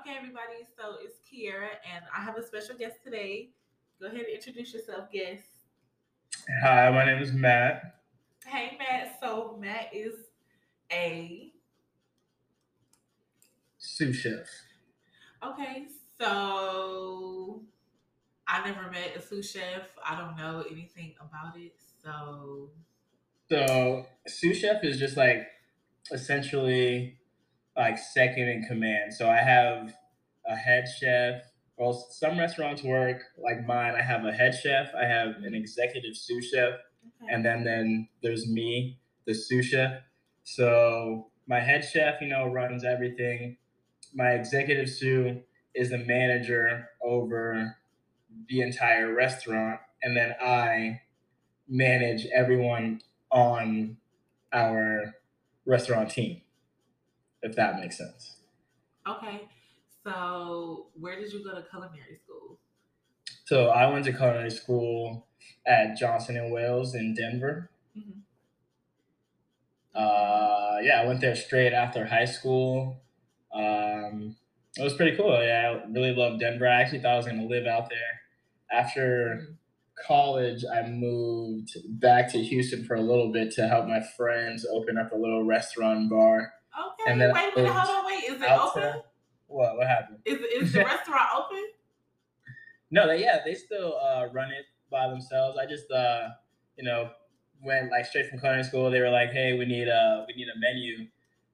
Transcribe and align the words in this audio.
Okay, 0.00 0.16
everybody. 0.16 0.66
So 0.78 0.96
it's 1.02 1.18
Kiera, 1.28 1.68
and 1.94 2.04
I 2.16 2.22
have 2.22 2.36
a 2.36 2.42
special 2.42 2.76
guest 2.76 2.96
today. 3.04 3.50
Go 4.00 4.06
ahead 4.06 4.18
and 4.18 4.26
introduce 4.34 4.72
yourself, 4.72 5.10
guest. 5.12 5.42
Hi, 6.62 6.90
my 6.90 7.04
name 7.04 7.22
is 7.22 7.32
Matt. 7.32 8.00
Hey, 8.46 8.78
Matt. 8.78 9.18
So 9.20 9.58
Matt 9.60 9.90
is 9.92 10.14
a 10.92 11.52
Sous 13.78 14.16
chef. 14.16 14.46
okay. 15.44 15.86
So 16.18 17.62
I 18.46 18.66
never 18.68 18.90
met 18.90 19.16
a 19.16 19.22
sous 19.22 19.50
chef. 19.50 19.82
I 20.06 20.18
don't 20.18 20.36
know 20.36 20.64
anything 20.70 21.14
about 21.20 21.56
it. 21.58 21.74
So 22.02 22.70
So 23.50 24.06
sous 24.26 24.58
chef 24.58 24.82
is 24.84 24.98
just 24.98 25.16
like 25.16 25.46
essentially 26.12 27.16
like 27.80 27.98
second 27.98 28.46
in 28.48 28.62
command. 28.64 29.14
So 29.14 29.30
I 29.30 29.38
have 29.38 29.94
a 30.46 30.54
head 30.54 30.84
chef. 31.00 31.42
Well, 31.78 31.94
some 31.94 32.38
restaurants 32.38 32.82
work 32.82 33.22
like 33.42 33.66
mine. 33.66 33.94
I 33.94 34.02
have 34.02 34.26
a 34.26 34.32
head 34.32 34.54
chef. 34.54 34.88
I 34.94 35.06
have 35.06 35.36
an 35.42 35.54
executive 35.54 36.14
sous 36.14 36.50
chef, 36.50 36.74
okay. 36.74 37.32
and 37.32 37.42
then 37.42 37.64
then 37.64 38.08
there's 38.22 38.46
me, 38.46 38.98
the 39.26 39.34
sous 39.34 39.64
chef. 39.64 39.92
So 40.44 41.30
my 41.46 41.60
head 41.60 41.82
chef, 41.82 42.20
you 42.20 42.28
know, 42.28 42.46
runs 42.46 42.84
everything. 42.84 43.56
My 44.12 44.32
executive 44.32 44.90
sous 44.90 45.38
is 45.74 45.88
the 45.88 45.98
manager 45.98 46.90
over 47.02 47.76
the 48.48 48.60
entire 48.60 49.14
restaurant, 49.14 49.80
and 50.02 50.14
then 50.14 50.34
I 50.38 51.00
manage 51.66 52.26
everyone 52.26 53.00
on 53.30 53.96
our 54.52 55.14
restaurant 55.64 56.10
team, 56.10 56.42
if 57.42 57.54
that 57.56 57.80
makes 57.80 57.98
sense. 57.98 58.36
okay. 59.06 59.48
So 60.04 60.86
where 60.94 61.20
did 61.20 61.32
you 61.32 61.44
go 61.44 61.54
to 61.54 61.62
culinary 61.68 62.18
school? 62.24 62.58
So 63.44 63.68
I 63.68 63.86
went 63.90 64.04
to 64.06 64.12
culinary 64.12 64.50
school 64.50 65.26
at 65.66 65.96
Johnson 65.98 66.36
and 66.38 66.52
Wales 66.52 66.94
in 66.94 67.14
Denver. 67.14 67.70
Mhm. 67.96 68.22
Uh, 69.94 70.78
yeah, 70.82 71.00
I 71.02 71.06
went 71.06 71.20
there 71.20 71.34
straight 71.34 71.72
after 71.72 72.06
high 72.06 72.24
school. 72.24 73.02
Um, 73.52 74.36
it 74.78 74.82
was 74.82 74.94
pretty 74.94 75.16
cool. 75.16 75.32
Yeah, 75.42 75.80
I 75.84 75.90
really 75.90 76.14
loved 76.14 76.40
Denver. 76.40 76.68
I 76.68 76.80
actually 76.80 77.00
thought 77.00 77.14
I 77.14 77.16
was 77.16 77.26
going 77.26 77.40
to 77.40 77.46
live 77.46 77.66
out 77.66 77.90
there. 77.90 78.20
After 78.72 79.56
college, 80.06 80.64
I 80.72 80.86
moved 80.88 81.76
back 82.00 82.30
to 82.32 82.38
Houston 82.38 82.84
for 82.84 82.94
a 82.94 83.00
little 83.02 83.32
bit 83.32 83.50
to 83.56 83.66
help 83.68 83.86
my 83.86 84.00
friends 84.16 84.64
open 84.70 84.96
up 84.96 85.12
a 85.12 85.16
little 85.16 85.42
restaurant 85.44 86.08
bar. 86.08 86.52
Okay. 86.78 87.10
And 87.10 87.20
then 87.20 87.32
wait 87.34 87.52
a 87.52 87.56
minute. 87.56 87.72
Hold 87.72 87.96
on. 87.98 88.06
Wait. 88.06 88.24
Is 88.24 88.40
it 88.40 88.50
open? 88.50 89.02
What? 89.46 89.76
What 89.76 89.86
happened? 89.86 90.18
Is 90.24 90.38
is 90.40 90.72
the 90.72 90.78
restaurant 90.84 91.28
open? 91.36 91.64
No, 92.90 93.06
they 93.06 93.20
yeah, 93.20 93.40
they 93.44 93.54
still 93.54 93.98
uh, 93.98 94.26
run 94.32 94.50
it 94.50 94.66
by 94.90 95.08
themselves. 95.08 95.58
I 95.58 95.66
just 95.66 95.90
uh, 95.90 96.30
you 96.76 96.84
know 96.84 97.10
went 97.62 97.90
like 97.90 98.06
straight 98.06 98.28
from 98.28 98.38
culinary 98.40 98.64
school. 98.64 98.90
They 98.90 99.00
were 99.00 99.10
like, 99.10 99.30
hey, 99.32 99.58
we 99.58 99.64
need 99.64 99.88
a 99.88 100.24
we 100.28 100.34
need 100.34 100.48
a 100.48 100.58
menu, 100.58 101.06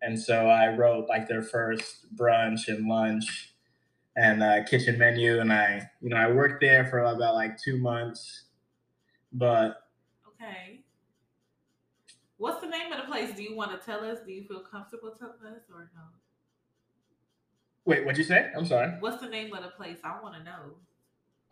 and 0.02 0.18
so 0.18 0.48
I 0.48 0.68
wrote 0.68 1.08
like 1.08 1.28
their 1.28 1.42
first 1.42 2.14
brunch 2.14 2.68
and 2.68 2.86
lunch 2.88 3.54
and 4.16 4.42
uh, 4.42 4.64
kitchen 4.64 4.98
menu, 4.98 5.40
and 5.40 5.52
I 5.52 5.90
you 6.00 6.10
know 6.10 6.16
I 6.16 6.30
worked 6.30 6.60
there 6.60 6.86
for 6.86 7.00
about 7.00 7.34
like 7.34 7.58
two 7.60 7.78
months, 7.78 8.44
but 9.32 9.78
Okay. 10.40 10.84
What's 12.38 12.60
the 12.60 12.68
name 12.68 12.92
of 12.92 12.98
the 12.98 13.10
place? 13.10 13.34
Do 13.34 13.42
you 13.42 13.56
want 13.56 13.78
to 13.78 13.84
tell 13.84 14.04
us? 14.04 14.18
Do 14.24 14.32
you 14.32 14.44
feel 14.44 14.60
comfortable 14.60 15.12
telling 15.18 15.54
us 15.54 15.62
or 15.72 15.90
no? 15.94 16.02
wait, 17.86 18.04
what'd 18.04 18.18
you 18.18 18.24
say? 18.24 18.50
I'm 18.54 18.66
sorry. 18.66 18.92
What's 19.00 19.22
the 19.22 19.28
name 19.28 19.54
of 19.54 19.62
the 19.62 19.70
place? 19.70 19.98
I 20.04 20.20
want 20.20 20.34
to 20.34 20.42
know. 20.42 20.74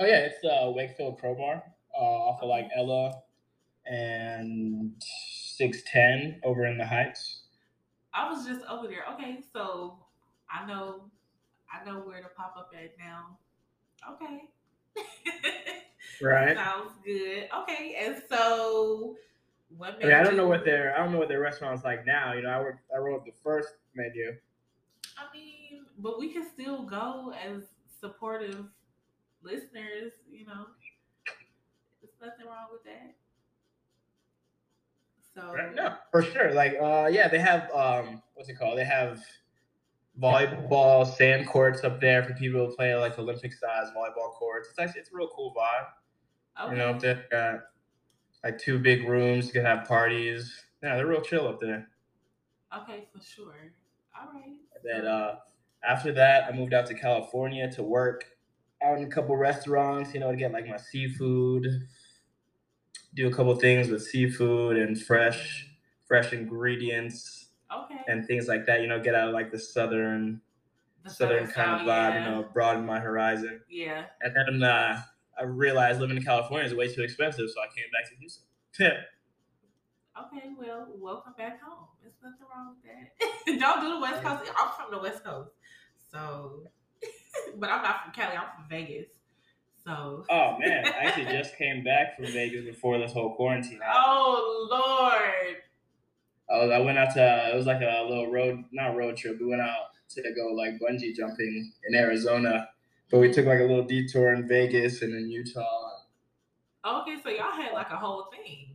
Oh 0.01 0.07
yeah, 0.07 0.27
it's 0.27 0.45
uh, 0.45 0.71
Wakefield 0.71 1.19
Crowbar 1.19 1.63
uh, 1.97 2.01
off 2.01 2.43
of 2.43 2.49
like 2.49 2.69
Ella 2.77 3.15
and 3.87 4.93
six 5.01 5.83
ten 5.87 6.41
over 6.45 6.67
in 6.67 6.77
the 6.77 6.85
Heights. 6.87 7.43
I 8.13 8.31
was 8.31 8.47
just 8.47 8.65
over 8.67 8.87
there. 8.87 9.05
Okay, 9.15 9.39
so 9.53 9.99
I 10.51 10.67
know, 10.67 11.05
I 11.73 11.85
know 11.85 12.01
where 12.01 12.21
to 12.21 12.29
pop 12.37 12.55
up 12.59 12.73
at 12.75 12.93
now. 12.99 13.39
Okay. 14.13 14.43
Right. 16.23 16.57
Sounds 16.57 16.93
good. 17.05 17.49
Okay, 17.63 17.97
and 18.01 18.23
so 18.29 19.17
what? 19.77 19.97
I 20.03 20.07
mean, 20.07 20.13
I 20.13 20.23
don't 20.23 20.37
know 20.37 20.47
what 20.47 20.65
their 20.65 20.95
I 20.95 20.99
don't 21.03 21.13
know 21.13 21.19
what 21.19 21.29
their 21.29 21.41
restaurant's 21.41 21.85
like 21.85 22.07
now. 22.07 22.33
You 22.33 22.43
know, 22.43 22.51
I 22.51 22.61
worked 22.61 22.81
I 22.95 22.99
wrote 22.99 23.25
the 23.25 23.33
first 23.43 23.69
menu. 23.95 24.37
I 25.17 25.25
mean, 25.33 25.85
but 25.99 26.19
we 26.19 26.33
can 26.33 26.47
still 26.53 26.83
go 26.83 27.33
as 27.33 27.63
supportive 28.01 28.67
listeners. 29.43 30.13
You 30.31 30.47
know, 30.47 30.67
there's 32.01 32.15
nothing 32.21 32.47
wrong 32.47 32.69
with 32.73 32.85
that. 32.85 33.15
So 35.35 35.53
No, 35.75 35.95
for 36.11 36.23
sure. 36.23 36.53
Like, 36.53 36.77
uh, 36.81 37.09
yeah, 37.11 37.29
they 37.29 37.41
have 37.41 37.71
um, 37.73 38.23
what's 38.35 38.49
it 38.49 38.55
called? 38.55 38.79
They 38.79 38.85
have 38.85 39.23
volleyball 40.21 41.13
sand 41.17 41.49
courts 41.49 41.83
up 41.83 42.01
there 42.01 42.23
for 42.23 42.35
people 42.35 42.69
to 42.69 42.77
play 42.77 42.95
like 42.95 43.19
Olympic 43.19 43.53
size 43.53 43.89
volleyball 43.97 44.33
courts. 44.33 44.69
It's 44.71 44.79
actually 44.79 45.01
it's 45.01 45.11
a 45.13 45.17
real 45.17 45.29
cool 45.35 45.53
vibe. 45.57 46.65
okay. 46.65 46.73
You 46.73 46.79
know, 46.79 46.91
up 46.91 47.01
there 47.01 47.25
got 47.31 47.61
like 48.45 48.59
two 48.59 48.79
big 48.79 49.09
rooms. 49.09 49.47
You 49.47 49.53
can 49.53 49.65
have 49.65 49.89
parties. 49.89 50.53
Yeah, 50.83 50.97
they're 50.97 51.07
real 51.07 51.23
chill 51.23 51.49
up 51.49 51.61
there. 51.61 51.89
Okay, 52.77 53.09
for 53.13 53.23
sure. 53.25 53.73
All 54.19 54.29
right. 54.35 54.53
Then 54.85 55.07
uh, 55.07 55.37
after 55.89 56.13
that, 56.13 56.45
I 56.45 56.53
moved 56.57 56.75
out 56.75 56.87
to 56.87 56.95
California 56.95 57.71
to 57.73 57.83
work 57.83 58.27
out 58.83 58.99
in 58.99 59.05
a 59.05 59.09
couple 59.09 59.37
restaurants. 59.37 60.13
You 60.15 60.21
know, 60.21 60.31
to 60.31 60.37
get 60.37 60.53
like 60.53 60.67
my 60.69 60.77
seafood, 60.77 61.67
do 63.15 63.29
a 63.29 63.33
couple 63.33 63.55
things 63.57 63.89
with 63.89 64.03
seafood 64.05 64.77
and 64.77 65.01
fresh, 65.01 65.67
fresh 66.07 66.33
ingredients 66.33 67.47
Okay. 67.75 68.01
and 68.09 68.27
things 68.27 68.47
like 68.47 68.67
that. 68.67 68.81
You 68.83 68.89
know, 68.89 69.01
get 69.01 69.15
out 69.15 69.29
of 69.29 69.35
like 69.35 69.51
the 69.51 69.59
southern, 69.59 70.41
The 71.05 71.11
southern 71.11 71.47
kind 71.47 71.81
of 71.81 71.87
vibe. 71.87 71.87
yeah. 72.15 72.25
You 72.29 72.31
know, 72.31 72.49
broaden 72.53 72.85
my 72.85 73.01
horizon. 73.01 73.61
Yeah. 73.71 74.05
And 74.21 74.37
then 74.37 74.63
uh, 74.63 75.01
I 75.39 75.45
realized 75.45 76.01
living 76.01 76.17
in 76.17 76.23
California 76.23 76.67
is 76.67 76.75
way 76.75 76.93
too 76.93 77.03
expensive, 77.03 77.49
so 77.51 77.61
I 77.61 77.67
came 77.75 77.87
back 77.93 78.11
to 78.11 78.17
Houston. 78.17 78.45
Okay, 80.17 80.51
well, 80.57 80.87
welcome 81.01 81.33
back 81.37 81.61
home. 81.61 81.89
There's 82.01 82.15
nothing 82.23 82.47
wrong 82.49 82.77
with 82.77 82.85
that. 82.85 83.59
Don't 83.61 83.81
do 83.81 83.95
the 83.95 84.01
West 84.01 84.23
Coast. 84.23 84.53
I'm 84.57 84.69
from 84.71 84.93
the 84.93 85.03
West 85.03 85.25
Coast. 85.25 85.51
So, 86.09 86.69
but 87.57 87.69
I'm 87.69 87.83
not 87.83 88.05
from 88.05 88.13
Cali. 88.13 88.37
I'm 88.37 88.47
from 88.55 88.69
Vegas. 88.71 89.09
So, 89.85 90.25
oh 90.31 90.57
man, 90.61 90.87
I 90.87 91.07
actually 91.07 91.25
just 91.25 91.59
came 91.59 91.83
back 91.83 92.17
from 92.17 92.27
Vegas 92.27 92.65
before 92.65 92.97
this 92.99 93.13
whole 93.13 93.35
quarantine. 93.35 93.81
oh, 93.93 94.69
Lord. 94.71 95.57
I, 96.49 96.65
was, 96.65 96.71
I 96.71 96.79
went 96.79 96.97
out 96.97 97.13
to 97.15 97.51
it 97.53 97.57
was 97.57 97.67
like 97.67 97.81
a 97.81 98.07
little 98.09 98.31
road 98.31 98.63
not 98.71 98.95
road 98.95 99.17
trip. 99.17 99.39
We 99.41 99.47
went 99.47 99.63
out 99.63 99.89
to 100.11 100.23
go 100.23 100.55
like 100.55 100.75
bungee 100.75 101.15
jumping 101.15 101.73
in 101.89 101.95
Arizona, 101.97 102.69
but 103.15 103.21
we 103.21 103.33
took 103.33 103.47
like 103.47 103.61
a 103.61 103.63
little 103.63 103.85
detour 103.85 104.33
in 104.33 104.49
Vegas 104.49 105.03
and 105.03 105.15
in 105.15 105.31
Utah. 105.31 106.01
Okay, 106.85 107.17
so 107.23 107.31
y'all 107.31 107.53
had 107.53 107.73
like 107.73 107.91
a 107.91 107.97
whole 107.97 108.29
thing. 108.33 108.75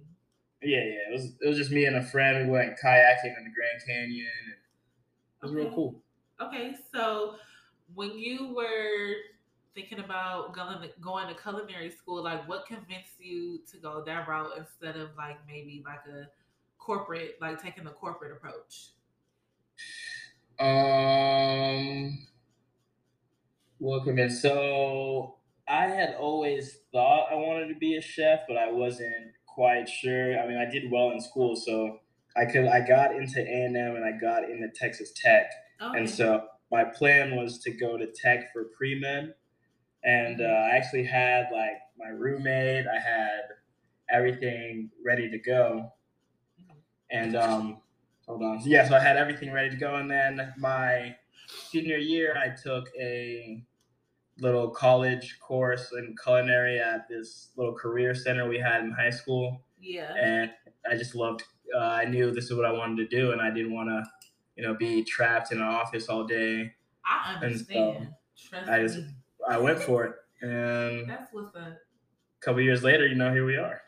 Yeah, 0.64 0.78
yeah, 0.78 1.10
it 1.10 1.12
was 1.12 1.34
it 1.42 1.46
was 1.50 1.58
just 1.58 1.72
me 1.72 1.84
and 1.84 1.98
a 1.98 2.04
friend. 2.06 2.48
We 2.48 2.54
went 2.54 2.80
kayaking 2.82 3.38
in 3.38 3.44
the 3.44 3.52
Grand 3.52 3.82
Canyon. 3.86 4.28
And 4.46 4.54
it 4.54 5.46
was 5.46 5.52
real 5.52 5.70
cool. 5.76 6.02
Okay, 6.40 6.74
so 6.94 7.36
when 7.96 8.18
you 8.18 8.56
were 8.56 9.16
thinking 9.76 10.00
about 10.00 10.54
going 10.54 10.84
to, 10.84 10.90
going 11.02 11.28
to 11.28 11.34
culinary 11.42 11.92
school, 11.92 12.24
like 12.24 12.48
what 12.48 12.66
convinced 12.66 13.20
you 13.20 13.60
to 13.70 13.78
go 13.78 14.02
that 14.06 14.26
route 14.26 14.52
instead 14.58 14.96
of 14.96 15.10
like 15.18 15.38
maybe 15.46 15.84
like 15.86 16.06
a 16.08 16.30
corporate, 16.78 17.36
like 17.42 17.62
taking 17.62 17.88
a 17.88 17.92
corporate 17.92 18.32
approach? 18.32 18.92
Um, 20.62 22.26
well, 23.80 24.02
in. 24.08 24.30
So 24.30 25.36
I 25.68 25.88
had 25.88 26.16
always 26.16 26.78
thought 26.92 27.32
I 27.32 27.36
wanted 27.36 27.68
to 27.70 27.76
be 27.80 27.96
a 27.96 28.02
chef, 28.02 28.42
but 28.48 28.58
I 28.58 28.72
wasn't 28.72 29.34
quite 29.48 29.88
sure. 29.88 30.40
I 30.40 30.48
mean, 30.48 30.58
I 30.58 30.70
did 30.70 30.92
well 30.92 31.12
in 31.12 31.22
school, 31.22 31.56
so 31.56 32.00
I 32.36 32.46
could. 32.46 32.66
I 32.66 32.86
got 32.86 33.16
into 33.16 33.40
A 33.42 33.66
and 33.66 33.76
M, 33.78 33.96
and 33.96 34.06
I 34.06 34.18
got 34.20 34.50
into 34.50 34.68
Texas 34.76 35.12
Tech, 35.16 35.52
Okay. 35.82 35.98
and 35.98 36.10
so 36.10 36.44
my 36.72 36.84
plan 36.84 37.36
was 37.36 37.60
to 37.60 37.72
go 37.72 37.98
to 37.98 38.08
Tech 38.08 38.52
for 38.54 38.66
pre 38.78 39.00
med, 39.00 39.34
and 40.04 40.42
uh, 40.42 40.44
I 40.44 40.76
actually 40.76 41.06
had 41.06 41.46
like 41.52 41.78
my 41.98 42.10
roommate. 42.10 42.86
I 42.88 43.00
had 43.00 43.42
everything 44.12 44.90
ready 45.06 45.30
to 45.30 45.40
go, 45.40 45.92
and 47.12 47.36
um, 47.36 47.82
hold 48.28 48.44
on. 48.44 48.62
Yeah, 48.66 48.88
so 48.88 48.96
I 48.96 49.00
had 49.00 49.18
everything 49.18 49.52
ready 49.52 49.70
to 49.70 49.78
go, 49.78 49.96
and 49.96 50.10
then 50.10 50.54
my 50.58 51.16
senior 51.70 51.98
year, 51.98 52.36
I 52.38 52.50
took 52.50 52.90
a 53.00 53.64
little 54.42 54.70
college 54.70 55.40
course 55.40 55.92
in 55.94 56.16
culinary 56.22 56.80
at 56.80 57.08
this 57.08 57.50
little 57.56 57.74
career 57.74 58.14
center 58.16 58.48
we 58.48 58.60
had 58.60 58.82
in 58.82 58.92
high 58.92 59.10
school, 59.10 59.62
yeah. 59.82 60.14
and 60.20 60.52
I 60.90 60.96
just 60.96 61.16
loved. 61.16 61.44
Uh, 61.76 61.80
I 61.80 62.06
knew 62.06 62.32
this 62.32 62.46
is 62.46 62.54
what 62.56 62.66
I 62.66 62.72
wanted 62.72 63.10
to 63.10 63.16
do, 63.16 63.32
and 63.32 63.42
I 63.42 63.52
didn't 63.52 63.74
want 63.74 63.90
to, 63.90 64.04
you 64.56 64.64
know, 64.64 64.74
be 64.74 65.04
trapped 65.04 65.52
in 65.52 65.60
an 65.60 65.68
office 65.68 66.10
all 66.10 66.24
day. 66.24 66.72
I 67.06 67.36
understand. 67.36 68.14
So 68.36 68.50
Trust 68.50 68.70
I 68.70 68.82
just 68.82 68.98
me. 68.98 69.06
I 69.48 69.58
went 69.58 69.80
for 69.80 70.06
it, 70.06 70.16
and 70.42 71.10
that's 71.10 71.32
what's 71.32 71.56
up. 71.56 71.64
A 71.64 72.46
couple 72.46 72.62
years 72.62 72.84
later, 72.84 73.06
you 73.06 73.16
know, 73.16 73.32
here 73.32 73.46
we 73.46 73.58
are. 73.58 73.82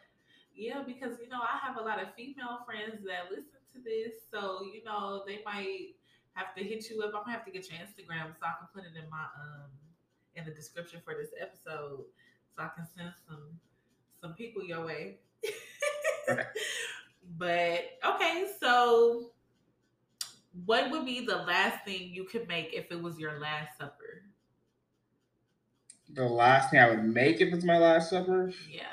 Yeah, 0.55 0.83
because 0.85 1.17
you 1.19 1.29
know 1.29 1.39
I 1.41 1.57
have 1.65 1.77
a 1.77 1.81
lot 1.81 2.01
of 2.01 2.13
female 2.15 2.59
friends 2.65 3.03
that 3.05 3.31
listen 3.31 3.57
to 3.73 3.79
this, 3.81 4.13
so 4.31 4.61
you 4.61 4.83
know 4.83 5.23
they 5.25 5.39
might 5.45 5.95
have 6.33 6.53
to 6.55 6.63
hit 6.63 6.89
you 6.89 7.01
up. 7.01 7.13
I'm 7.15 7.23
gonna 7.23 7.31
have 7.31 7.45
to 7.45 7.51
get 7.51 7.69
your 7.69 7.79
Instagram 7.79 8.37
so 8.37 8.45
I 8.45 8.53
can 8.59 8.67
put 8.73 8.83
it 8.83 8.95
in 8.95 9.09
my 9.09 9.25
um 9.41 9.71
in 10.35 10.45
the 10.45 10.51
description 10.51 11.01
for 11.03 11.13
this 11.13 11.31
episode, 11.39 12.05
so 12.55 12.63
I 12.63 12.69
can 12.75 12.87
send 12.95 13.13
some 13.27 13.59
some 14.21 14.33
people 14.33 14.63
your 14.63 14.85
way. 14.85 15.17
but 17.37 17.81
okay, 18.05 18.47
so 18.59 19.31
what 20.65 20.91
would 20.91 21.05
be 21.05 21.25
the 21.25 21.37
last 21.37 21.85
thing 21.85 22.09
you 22.13 22.25
could 22.25 22.47
make 22.47 22.73
if 22.73 22.91
it 22.91 23.01
was 23.01 23.19
your 23.19 23.39
last 23.39 23.77
supper? 23.77 24.23
The 26.13 26.25
last 26.25 26.71
thing 26.71 26.79
I 26.79 26.89
would 26.89 27.03
make 27.03 27.39
if 27.39 27.53
it's 27.53 27.63
my 27.63 27.77
last 27.77 28.09
supper? 28.09 28.51
Yeah. 28.69 28.83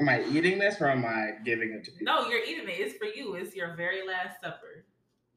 Am 0.00 0.08
I 0.08 0.24
eating 0.24 0.58
this 0.58 0.80
or 0.80 0.88
am 0.88 1.04
I 1.04 1.32
giving 1.44 1.72
it 1.72 1.84
to 1.84 1.92
people? 1.92 2.04
No, 2.14 2.28
you're 2.28 2.44
eating 2.44 2.68
it. 2.68 2.72
It's 2.72 2.98
for 2.98 3.06
you. 3.06 3.34
It's 3.34 3.54
your 3.54 3.74
very 3.74 4.06
last 4.06 4.40
supper. 4.42 4.84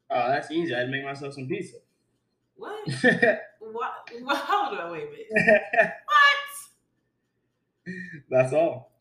Oh, 0.09 0.27
that's 0.27 0.51
easy. 0.51 0.75
I'd 0.75 0.89
make 0.89 1.03
myself 1.03 1.35
some 1.35 1.47
pizza. 1.47 1.77
What? 3.71 4.09
what? 4.21 4.37
Hold 4.37 4.79
on, 4.79 4.91
wait 4.91 5.03
a 5.03 5.11
minute. 5.11 5.27
what? 7.85 7.93
That's 8.29 8.53
all. 8.53 8.91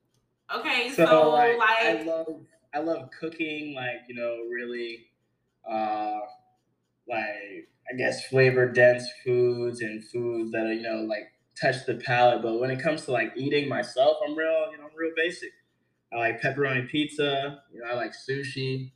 Okay, 0.55 0.91
so, 0.91 1.06
so 1.06 1.31
like, 1.31 1.59
like, 1.59 1.69
I 1.79 2.03
love 2.03 2.41
I 2.75 2.79
love 2.81 3.11
cooking, 3.19 3.75
like 3.75 4.03
you 4.09 4.15
know, 4.15 4.37
really, 4.51 5.06
uh, 5.71 6.19
like 7.09 7.69
I 7.91 7.97
guess 7.97 8.27
flavor 8.27 8.71
dense 8.71 9.05
foods 9.25 9.81
and 9.81 10.03
foods 10.03 10.50
that 10.53 10.67
are 10.67 10.73
you 10.73 10.83
know 10.83 11.03
like 11.09 11.33
touch 11.61 11.87
the 11.87 11.95
palate. 11.95 12.43
But 12.43 12.59
when 12.59 12.71
it 12.71 12.83
comes 12.83 13.05
to 13.05 13.12
like 13.12 13.33
eating 13.37 13.69
myself, 13.69 14.17
I'm 14.27 14.37
real 14.37 14.71
you 14.73 14.79
know 14.79 14.85
I'm 14.85 14.97
real 14.97 15.12
basic. 15.17 15.50
I 16.12 16.17
like 16.19 16.41
pepperoni 16.41 16.89
pizza. 16.89 17.62
You 17.73 17.81
know, 17.81 17.87
I 17.91 17.95
like 17.95 18.12
sushi. 18.12 18.93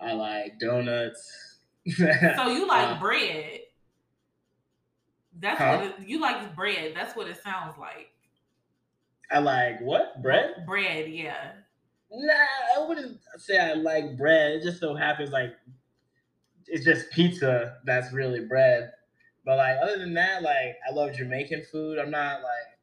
I 0.00 0.12
like 0.12 0.58
donuts. 0.58 1.58
so 1.96 2.48
you 2.48 2.66
like 2.66 2.96
uh, 2.96 3.00
bread? 3.00 3.60
That's 5.42 5.58
huh? 5.58 5.76
what 5.76 5.86
it, 5.86 6.08
you 6.08 6.20
like 6.20 6.54
bread. 6.54 6.92
That's 6.94 7.16
what 7.16 7.26
it 7.26 7.42
sounds 7.42 7.76
like. 7.76 8.10
I 9.30 9.40
like 9.40 9.80
what 9.80 10.22
bread? 10.22 10.64
Bread, 10.66 11.10
yeah. 11.10 11.52
Nah, 12.12 12.32
I 12.76 12.86
wouldn't 12.86 13.18
say 13.38 13.58
I 13.58 13.74
like 13.74 14.16
bread. 14.16 14.52
It 14.52 14.62
just 14.62 14.78
so 14.78 14.94
happens 14.94 15.30
like 15.30 15.52
it's 16.68 16.84
just 16.84 17.10
pizza 17.10 17.78
that's 17.84 18.12
really 18.12 18.40
bread. 18.40 18.92
But 19.44 19.56
like 19.56 19.78
other 19.82 19.98
than 19.98 20.14
that, 20.14 20.42
like 20.42 20.76
I 20.88 20.94
love 20.94 21.14
Jamaican 21.16 21.64
food. 21.72 21.98
I'm 21.98 22.10
not 22.10 22.42
like 22.42 22.78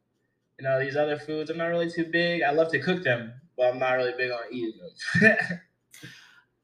you 0.59 0.65
know 0.65 0.83
these 0.83 0.97
other 0.97 1.17
foods. 1.17 1.49
I'm 1.49 1.57
not 1.57 1.67
really 1.67 1.89
too 1.89 2.05
big. 2.11 2.41
I 2.41 2.51
love 2.51 2.71
to 2.71 2.79
cook 2.79 3.03
them, 3.03 3.31
but 3.55 3.67
I'm 3.67 3.79
not 3.79 3.93
really 3.93 4.13
big 4.17 4.31
on 4.31 4.39
eating 4.51 4.81
them. 5.21 5.37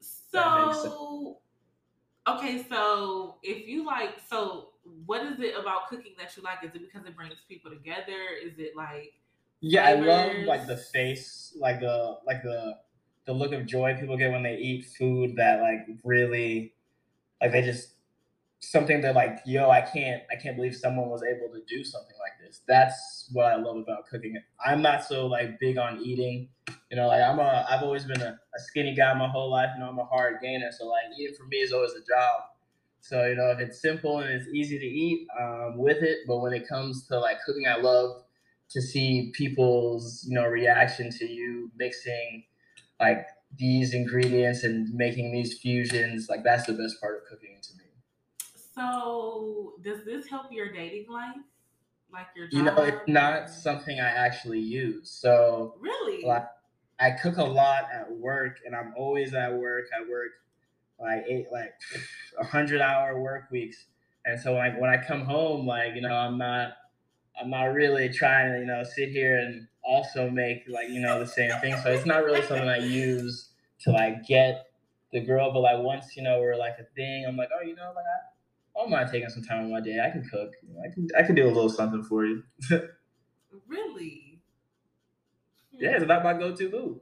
so 0.00 1.38
okay, 2.28 2.66
so 2.68 3.36
if 3.42 3.66
you 3.66 3.86
like, 3.86 4.16
so 4.28 4.70
what 5.04 5.24
is 5.26 5.40
it 5.40 5.54
about 5.58 5.88
cooking 5.88 6.12
that 6.18 6.36
you 6.36 6.42
like? 6.42 6.58
Is 6.62 6.74
it 6.74 6.80
because 6.80 7.06
it 7.06 7.16
brings 7.16 7.34
people 7.48 7.70
together? 7.70 8.36
Is 8.42 8.58
it 8.58 8.76
like 8.76 9.14
yeah, 9.60 9.86
flavors? 9.94 10.08
I 10.08 10.26
love 10.36 10.46
like 10.46 10.66
the 10.66 10.76
face, 10.76 11.56
like 11.58 11.80
the 11.80 12.18
like 12.26 12.42
the 12.42 12.76
the 13.26 13.32
look 13.32 13.52
of 13.52 13.66
joy 13.66 13.96
people 13.98 14.16
get 14.16 14.30
when 14.30 14.42
they 14.42 14.56
eat 14.56 14.86
food 14.98 15.36
that 15.36 15.60
like 15.60 15.98
really 16.04 16.72
like 17.40 17.52
they 17.52 17.62
just 17.62 17.90
something 18.60 19.00
that 19.00 19.14
like 19.14 19.38
yo 19.44 19.68
i 19.68 19.80
can't 19.80 20.22
i 20.32 20.36
can't 20.36 20.56
believe 20.56 20.74
someone 20.74 21.08
was 21.08 21.22
able 21.22 21.52
to 21.52 21.62
do 21.68 21.84
something 21.84 22.16
like 22.18 22.32
this 22.40 22.62
that's 22.66 23.28
what 23.32 23.44
i 23.44 23.56
love 23.56 23.76
about 23.76 24.06
cooking 24.06 24.36
i'm 24.64 24.80
not 24.80 25.04
so 25.04 25.26
like 25.26 25.60
big 25.60 25.76
on 25.76 26.00
eating 26.02 26.48
you 26.90 26.96
know 26.96 27.06
like 27.08 27.22
i'm 27.22 27.38
a 27.38 27.66
i've 27.68 27.82
always 27.82 28.04
been 28.04 28.20
a, 28.22 28.38
a 28.56 28.58
skinny 28.58 28.94
guy 28.94 29.12
my 29.12 29.28
whole 29.28 29.50
life 29.50 29.68
you 29.74 29.80
know 29.80 29.88
i'm 29.88 29.98
a 29.98 30.04
hard 30.04 30.36
gainer 30.40 30.70
so 30.72 30.86
like 30.86 31.04
eating 31.18 31.34
for 31.36 31.44
me 31.46 31.58
is 31.58 31.72
always 31.72 31.92
a 31.92 32.00
job 32.00 32.42
so 33.08 33.26
you 33.26 33.36
know 33.36 33.50
if 33.50 33.58
it's 33.60 33.80
simple 33.80 34.20
and 34.20 34.30
it's 34.30 34.48
easy 34.52 34.78
to 34.78 34.86
eat 34.86 35.26
um, 35.40 35.76
with 35.76 36.02
it 36.02 36.18
but 36.26 36.38
when 36.38 36.52
it 36.52 36.68
comes 36.68 37.06
to 37.06 37.18
like 37.18 37.38
cooking 37.44 37.66
i 37.68 37.76
love 37.76 38.22
to 38.68 38.82
see 38.82 39.32
people's 39.34 40.24
you 40.28 40.34
know 40.34 40.46
reaction 40.46 41.10
to 41.10 41.26
you 41.26 41.70
mixing 41.76 42.44
like 43.00 43.26
these 43.56 43.94
ingredients 43.94 44.64
and 44.64 44.92
making 44.92 45.32
these 45.32 45.58
fusions 45.58 46.28
like 46.28 46.42
that's 46.42 46.66
the 46.66 46.72
best 46.72 47.00
part 47.00 47.16
of 47.16 47.28
cooking 47.28 47.56
to 47.62 47.76
me. 47.76 47.84
So 48.74 49.74
does 49.82 50.04
this 50.04 50.26
help 50.26 50.46
your 50.50 50.72
dating 50.72 51.10
life? 51.10 51.36
Like 52.12 52.26
your 52.36 52.46
job? 52.46 52.54
you 52.54 52.62
know 52.62 52.76
it's 52.84 53.08
not 53.08 53.50
something 53.50 53.98
i 53.98 54.08
actually 54.08 54.60
use 54.60 55.10
so 55.10 55.74
really? 55.80 56.24
like, 56.24 56.46
i 57.00 57.10
cook 57.10 57.36
a 57.36 57.44
lot 57.44 57.88
at 57.92 58.10
work 58.10 58.58
and 58.64 58.76
i'm 58.76 58.94
always 58.96 59.34
at 59.34 59.52
work 59.52 59.86
i 59.94 60.08
work 60.08 60.30
like 61.00 61.24
eight 61.28 61.46
like 61.52 61.74
a 62.40 62.44
hundred 62.44 62.80
hour 62.80 63.20
work 63.20 63.50
weeks 63.50 63.86
and 64.24 64.40
so 64.40 64.54
like 64.54 64.78
when 64.80 64.90
i 64.90 64.96
come 64.96 65.24
home 65.24 65.66
like 65.66 65.94
you 65.94 66.00
know 66.00 66.14
i'm 66.14 66.38
not 66.38 66.72
i'm 67.40 67.50
not 67.50 67.64
really 67.64 68.08
trying 68.08 68.52
to 68.52 68.58
you 68.60 68.66
know 68.66 68.82
sit 68.82 69.10
here 69.10 69.38
and 69.38 69.66
also 69.86 70.28
make 70.28 70.64
like 70.68 70.88
you 70.90 71.00
know 71.00 71.18
the 71.18 71.26
same 71.26 71.50
thing. 71.60 71.76
So 71.82 71.92
it's 71.92 72.04
not 72.04 72.24
really 72.24 72.42
something 72.42 72.68
I 72.68 72.78
use 72.78 73.50
to 73.80 73.92
like 73.92 74.26
get 74.26 74.66
the 75.12 75.20
girl, 75.20 75.52
but 75.52 75.60
like 75.60 75.78
once 75.78 76.16
you 76.16 76.22
know 76.22 76.40
we're 76.40 76.56
like 76.56 76.76
a 76.78 76.84
thing, 76.94 77.24
I'm 77.26 77.36
like, 77.36 77.48
oh, 77.56 77.64
you 77.64 77.74
know, 77.76 77.92
like 77.94 78.04
I, 78.04 78.78
I 78.78 78.82
don't 78.82 78.90
mind 78.90 79.08
taking 79.10 79.30
some 79.30 79.44
time 79.44 79.64
on 79.64 79.72
my 79.72 79.80
day. 79.80 79.98
I 80.04 80.10
can 80.10 80.28
cook. 80.28 80.52
You 80.62 80.74
know, 80.74 80.80
I 80.80 80.92
can 80.92 81.08
I 81.18 81.22
can 81.22 81.34
do 81.34 81.46
a 81.46 81.48
little 81.48 81.68
something 81.68 82.02
for 82.02 82.26
you. 82.26 82.42
really? 83.68 84.40
Yeah, 85.72 85.96
it's 85.96 86.06
not 86.06 86.24
my 86.24 86.32
go-to 86.32 86.70
food. 86.70 87.00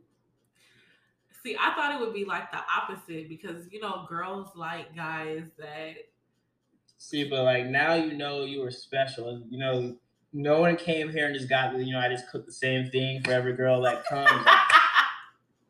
See, 1.45 1.57
I 1.61 1.75
thought 1.75 1.95
it 1.95 2.01
would 2.01 2.15
be 2.15 2.25
like 2.25 2.51
the 2.51 2.61
opposite 2.75 3.29
because 3.29 3.67
you 3.71 3.79
know 3.81 4.07
girls 4.09 4.49
like 4.57 4.97
guys 4.97 5.43
that. 5.59 5.97
See, 6.97 7.29
but 7.29 7.43
like 7.43 7.67
now 7.67 7.95
you 7.95 8.15
know 8.15 8.45
you 8.45 8.61
were 8.61 8.71
special. 8.71 9.43
You 9.51 9.59
know 9.59 9.97
no 10.33 10.61
one 10.61 10.77
came 10.77 11.11
here 11.11 11.27
and 11.27 11.35
just 11.35 11.51
got 11.51 11.79
you 11.79 11.93
know 11.93 12.01
I 12.01 12.09
just 12.09 12.31
cook 12.31 12.47
the 12.47 12.53
same 12.53 12.91
thing 12.91 13.23
for 13.23 13.33
every 13.33 13.53
girl 13.53 13.83
that 13.83 14.07
comes. 14.07 14.31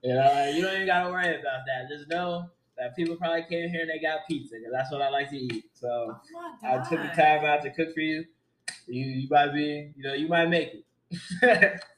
you 0.05 0.15
know, 0.15 0.51
you 0.55 0.63
don't 0.63 0.75
even 0.75 0.87
gotta 0.87 1.11
worry 1.11 1.41
about 1.41 1.63
that. 1.67 1.89
Just 1.89 2.09
know 2.09 2.49
that 2.79 2.95
people 2.95 3.17
probably 3.17 3.43
came 3.43 3.69
here 3.69 3.81
and 3.81 3.91
they 3.91 3.99
got 3.99 4.21
pizza 4.29 4.55
because 4.57 4.73
that's 4.73 4.93
what 4.93 5.03
I 5.03 5.11
like 5.11 5.31
to 5.31 5.37
eat. 5.37 5.65
So 5.73 6.17
oh 6.37 6.55
I 6.63 6.77
took 6.89 7.03
the 7.03 7.21
time 7.21 7.45
out 7.45 7.63
to 7.63 7.71
cook 7.71 7.93
for 7.95 8.01
you. 8.01 8.25
You 8.87 9.05
you 9.05 9.29
might 9.29 9.53
be 9.53 9.91
you 9.97 10.05
know 10.05 10.15
you 10.15 10.29
might 10.29 10.49
make 10.49 10.85
it. 11.11 11.81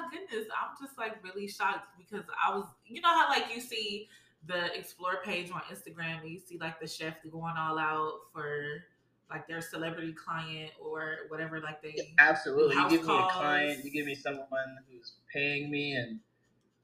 my 0.00 0.08
goodness, 0.10 0.46
I'm 0.50 0.76
just 0.84 0.98
like 0.98 1.22
really 1.22 1.48
shocked 1.48 1.88
because 1.98 2.24
I 2.44 2.54
was 2.54 2.66
you 2.86 3.00
know 3.00 3.08
how 3.08 3.28
like 3.28 3.54
you 3.54 3.60
see 3.60 4.08
the 4.46 4.76
explore 4.76 5.18
page 5.24 5.50
on 5.50 5.60
Instagram 5.72 6.20
and 6.22 6.30
you 6.30 6.38
see 6.38 6.58
like 6.58 6.80
the 6.80 6.86
chef 6.86 7.14
going 7.30 7.54
all 7.58 7.78
out 7.78 8.12
for 8.32 8.84
like 9.30 9.46
their 9.46 9.60
celebrity 9.60 10.12
client 10.12 10.72
or 10.80 11.18
whatever 11.28 11.60
like 11.60 11.82
they 11.82 11.94
yeah, 11.96 12.04
absolutely. 12.18 12.76
You 12.76 12.88
give 12.88 13.06
calls. 13.06 13.20
me 13.20 13.28
a 13.28 13.32
client 13.32 13.84
you 13.84 13.90
give 13.90 14.06
me 14.06 14.14
someone 14.14 14.78
who's 14.90 15.12
paying 15.32 15.70
me 15.70 15.94
and 15.94 16.18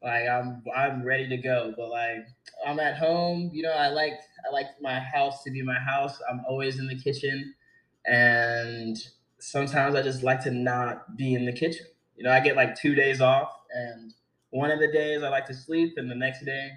like 0.02 0.28
i'm 0.28 0.62
i'm 0.76 1.02
ready 1.02 1.28
to 1.28 1.36
go 1.38 1.72
but 1.76 1.88
like 1.88 2.26
i'm 2.66 2.78
at 2.78 2.96
home 2.96 3.50
you 3.52 3.62
know 3.62 3.72
i 3.72 3.88
like 3.88 4.12
i 4.46 4.52
like 4.52 4.66
my 4.80 5.00
house 5.00 5.42
to 5.42 5.50
be 5.50 5.62
my 5.62 5.78
house. 5.78 6.20
I'm 6.30 6.42
always 6.48 6.78
in 6.78 6.86
the 6.86 6.98
kitchen 6.98 7.54
and 8.04 8.96
sometimes 9.38 9.94
i 9.94 10.02
just 10.02 10.22
like 10.22 10.42
to 10.44 10.50
not 10.50 11.16
be 11.16 11.34
in 11.34 11.46
the 11.46 11.52
kitchen 11.52 11.86
you 12.16 12.24
know 12.24 12.30
i 12.30 12.40
get 12.40 12.56
like 12.56 12.74
two 12.74 12.94
days 12.94 13.20
off 13.20 13.52
and 13.74 14.12
one 14.50 14.70
of 14.70 14.78
the 14.78 14.90
days 14.90 15.22
i 15.22 15.28
like 15.28 15.46
to 15.46 15.54
sleep 15.54 15.94
and 15.96 16.10
the 16.10 16.14
next 16.14 16.44
day 16.44 16.70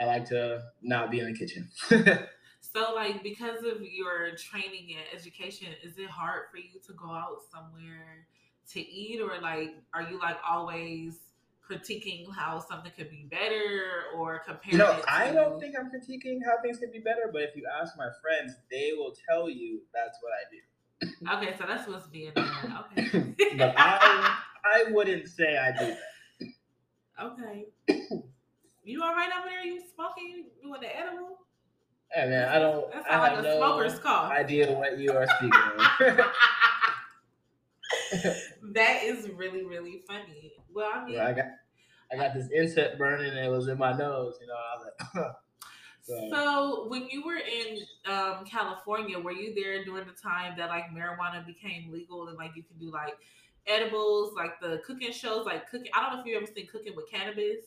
i 0.00 0.04
like 0.04 0.24
to 0.24 0.62
not 0.82 1.10
be 1.10 1.20
in 1.20 1.26
the 1.26 1.38
kitchen 1.38 1.68
So, 2.72 2.92
like, 2.94 3.22
because 3.22 3.64
of 3.64 3.80
your 3.82 4.36
training 4.36 4.94
and 4.96 5.18
education, 5.18 5.68
is 5.82 5.98
it 5.98 6.10
hard 6.10 6.42
for 6.50 6.58
you 6.58 6.80
to 6.86 6.92
go 6.92 7.10
out 7.10 7.38
somewhere 7.52 8.26
to 8.72 8.80
eat, 8.80 9.20
or 9.20 9.40
like, 9.40 9.74
are 9.94 10.02
you 10.02 10.18
like 10.18 10.36
always 10.48 11.18
critiquing 11.68 12.26
how 12.34 12.60
something 12.60 12.92
could 12.96 13.10
be 13.10 13.26
better, 13.30 14.04
or 14.16 14.40
comparing? 14.40 14.72
You 14.72 14.78
know. 14.78 15.02
I 15.08 15.32
don't 15.32 15.58
think 15.58 15.74
I'm 15.78 15.90
critiquing 15.90 16.40
how 16.44 16.60
things 16.62 16.78
could 16.78 16.92
be 16.92 16.98
better, 16.98 17.30
but 17.32 17.42
if 17.42 17.56
you 17.56 17.64
ask 17.80 17.96
my 17.96 18.08
friends, 18.20 18.54
they 18.70 18.92
will 18.94 19.14
tell 19.28 19.48
you 19.48 19.80
that's 19.94 20.18
what 20.20 20.32
I 20.32 20.44
do. 20.50 20.58
Okay, 21.36 21.56
so 21.58 21.64
that's 21.66 21.88
what's 21.88 22.06
being 22.08 22.32
done. 22.34 22.48
Okay, 23.00 23.34
but 23.56 23.74
I, 23.78 24.36
I 24.64 24.84
wouldn't 24.90 25.28
say 25.28 25.56
I 25.56 25.72
do 25.72 25.86
that. 25.86 25.98
Okay. 27.20 27.66
You 28.84 29.02
all 29.02 29.12
right 29.14 29.28
over 29.38 29.48
there? 29.48 29.64
You 29.64 29.82
smoking? 29.94 30.28
You 30.28 30.44
doing 30.62 30.80
the 30.80 30.96
edible? 30.96 31.40
Hey 32.10 32.28
man, 32.28 32.48
I 32.48 32.58
don't. 32.58 32.90
That's 32.90 33.06
I 33.06 33.12
have 33.12 33.22
like 33.22 33.38
a 33.38 33.42
no 33.42 33.56
smoker's 33.58 33.98
cough. 33.98 34.32
idea 34.32 34.72
what 34.72 34.98
you 34.98 35.12
are 35.12 35.26
speaking 35.36 35.52
of. 35.52 36.26
that 38.72 39.02
is 39.04 39.28
really 39.30 39.64
really 39.66 40.02
funny. 40.06 40.52
Well, 40.72 40.90
I 40.94 41.04
mean, 41.04 41.20
I 41.20 41.32
got 41.34 41.46
I 42.10 42.16
got 42.16 42.32
this 42.34 42.48
inset 42.50 42.96
burning 42.96 43.28
and 43.28 43.38
it 43.38 43.50
was 43.50 43.68
in 43.68 43.76
my 43.76 43.92
nose. 43.92 44.38
You 44.40 44.46
know, 44.46 44.54
I 44.54 44.76
was 44.76 44.86
like. 45.14 45.26
So, 46.08 46.28
So 46.30 46.86
when 46.88 47.06
you 47.10 47.22
were 47.22 47.36
in 47.36 47.76
um, 48.10 48.46
California, 48.46 49.18
were 49.18 49.30
you 49.32 49.54
there 49.54 49.84
during 49.84 50.06
the 50.06 50.14
time 50.14 50.54
that 50.56 50.70
like 50.70 50.84
marijuana 50.84 51.44
became 51.44 51.92
legal 51.92 52.28
and 52.28 52.38
like 52.38 52.52
you 52.56 52.62
can 52.62 52.78
do 52.78 52.90
like 52.90 53.12
edibles, 53.68 54.34
like 54.34 54.60
the 54.60 54.82
cooking 54.86 55.12
shows, 55.12 55.46
like 55.46 55.70
cooking? 55.70 55.90
I 55.94 56.02
don't 56.02 56.14
know 56.14 56.20
if 56.20 56.26
you 56.26 56.36
ever 56.36 56.46
seen 56.46 56.66
Cooking 56.66 56.96
with 56.96 57.10
Cannabis. 57.10 57.64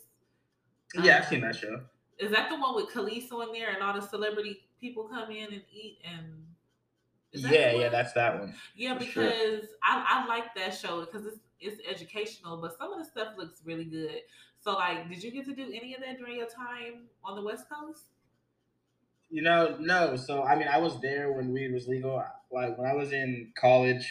yeah, 0.95 1.17
I've 1.17 1.23
Um, 1.23 1.29
seen 1.29 1.41
that 1.41 1.55
show. 1.55 1.81
Is 2.19 2.31
that 2.31 2.49
the 2.49 2.57
one 2.59 2.75
with 2.75 2.89
Khaleesi 2.89 3.31
in 3.47 3.53
there 3.53 3.69
and 3.71 3.81
all 3.81 3.93
the 3.93 4.01
celebrity 4.01 4.63
people 4.79 5.07
come 5.07 5.31
in 5.31 5.53
and 5.53 5.63
eat 5.71 5.99
and? 6.03 6.47
is 7.31 7.43
that 7.43 7.49
the 7.49 7.55
Yeah, 7.55 7.71
yeah, 7.73 7.89
that's 7.89 8.13
that 8.13 8.39
one. 8.39 8.55
Yeah, 8.75 8.97
For 8.97 9.05
sure. 9.05 9.23
because 9.23 9.69
I, 9.83 10.05
I 10.07 10.27
like 10.27 10.53
that 10.55 10.73
show 10.75 11.05
because 11.05 11.25
it's 11.25 11.39
it's 11.59 11.79
educational, 11.87 12.57
but 12.57 12.75
some 12.77 12.91
of 12.91 12.99
the 12.99 13.05
stuff 13.05 13.37
looks 13.37 13.61
really 13.63 13.85
good. 13.85 14.21
So, 14.59 14.73
like, 14.73 15.07
did 15.09 15.23
you 15.23 15.31
get 15.31 15.45
to 15.45 15.55
do 15.55 15.71
any 15.73 15.93
of 15.95 16.01
that 16.01 16.17
during 16.17 16.37
your 16.37 16.47
time 16.47 17.07
on 17.23 17.35
the 17.35 17.41
West 17.43 17.65
Coast? 17.69 18.05
You 19.29 19.41
know, 19.43 19.77
no. 19.79 20.15
So 20.17 20.43
I 20.43 20.55
mean, 20.55 20.67
I 20.67 20.77
was 20.77 20.99
there 21.01 21.31
when 21.31 21.53
weed 21.53 21.71
was 21.73 21.87
legal. 21.87 22.23
Like 22.51 22.77
when 22.77 22.87
I 22.87 22.93
was 22.93 23.13
in 23.13 23.53
college, 23.55 24.05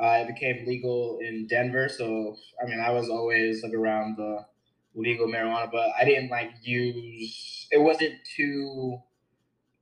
uh, 0.00 0.24
it 0.24 0.28
became 0.28 0.66
legal 0.66 1.18
in 1.20 1.46
Denver. 1.48 1.88
So 1.88 2.36
I 2.62 2.66
mean, 2.68 2.80
I 2.80 2.90
was 2.90 3.08
always 3.08 3.62
like 3.62 3.72
around 3.74 4.16
the 4.16 4.46
legal 4.94 5.26
marijuana, 5.26 5.70
but 5.70 5.90
I 5.98 6.04
didn't 6.04 6.30
like 6.30 6.50
use. 6.62 7.66
It 7.70 7.78
wasn't 7.78 8.14
too 8.36 8.98